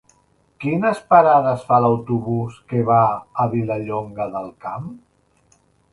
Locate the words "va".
2.89-3.03